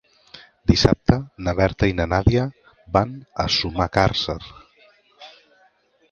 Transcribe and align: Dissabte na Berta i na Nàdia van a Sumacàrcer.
Dissabte 0.69 1.17
na 1.47 1.51
Berta 1.59 1.89
i 1.91 1.93
na 1.97 2.07
Nàdia 2.13 2.45
van 2.95 3.11
a 3.43 3.45
Sumacàrcer. 3.57 4.37